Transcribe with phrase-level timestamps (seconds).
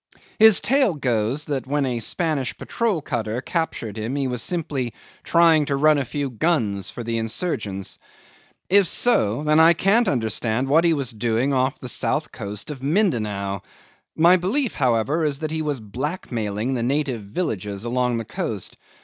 [0.39, 5.65] 'His tale goes that when a Spanish patrol cutter captured him he was simply trying
[5.65, 7.99] to run a few guns for the insurgents.
[8.67, 12.81] If so, then I can't understand what he was doing off the south coast of
[12.81, 13.61] Mindanao.
[14.15, 18.77] My belief, however, is that he was blackmailing the native villages along the coast.